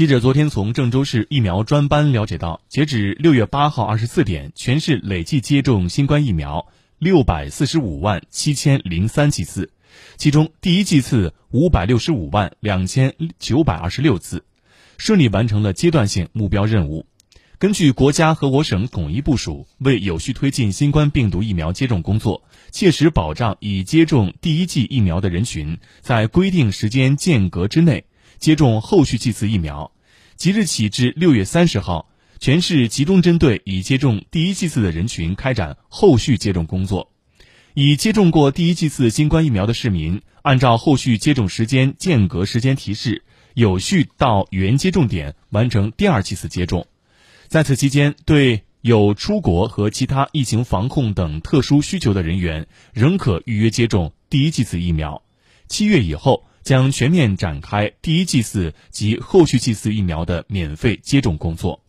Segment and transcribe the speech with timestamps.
[0.00, 9.70] 记者昨天从郑州市疫苗专班了解到，截止六月八号二十四点，全市累计接种新冠疫苗六百四十五万七千零三剂次，
[10.16, 14.42] 其中第一剂次五百六十五万两千九百二十六次，
[14.96, 17.04] 顺利完成了阶段性目标任务。
[17.58, 28.06] 根据国家和我省统一部署，为有序推进新冠病毒疫苗接种工作，切实保障已接种第一剂疫苗的人群在规定时间间隔之内。
[28.40, 29.92] 接种后续剂次疫苗，
[30.34, 37.12] 即日起至六月三十号，全市集中针对已接种第一剂次的人群开展后续接种工作。
[37.74, 46.86] 已接种过第一剂次新冠疫苗的市民，按照后续接种时间间隔时间提示，有序到原接种点完成第二剂次接种。
[47.46, 55.22] 在此期间，对有出国和其他疫情防控等特殊需求的人员，仍可预约接种第一剂次疫苗。
[55.68, 56.46] 七月以后。
[56.62, 61.80] 将全面展开第一剂次及后续剂次疫苗的免费接种工作。